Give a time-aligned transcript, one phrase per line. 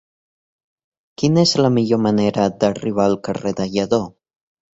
[1.21, 4.03] Quina és la millor manera d'arribar al carrer de Lledó?